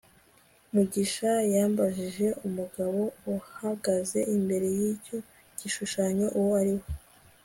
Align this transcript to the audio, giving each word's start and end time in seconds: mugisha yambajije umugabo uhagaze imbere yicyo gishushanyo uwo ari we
mugisha 0.73 1.31
yambajije 1.55 2.27
umugabo 2.47 3.01
uhagaze 3.35 4.19
imbere 4.35 4.67
yicyo 4.77 5.17
gishushanyo 5.57 6.27
uwo 6.39 6.53
ari 6.61 6.73
we 6.79 6.87